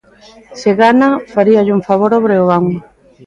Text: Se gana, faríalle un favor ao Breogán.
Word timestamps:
Se 0.59 0.69
gana, 0.81 1.09
faríalle 1.33 1.75
un 1.77 1.85
favor 1.89 2.11
ao 2.13 2.23
Breogán. 2.25 2.65